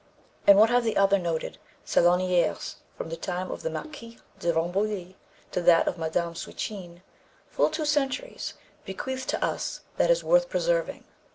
[0.47, 5.13] And what have the other noted salonières from the time of the Marquise de Rambouillet
[5.51, 6.33] to that of Mme.
[6.33, 7.03] Swetchine
[7.51, 11.03] full two centuries bequeathed to us that is worth preserving?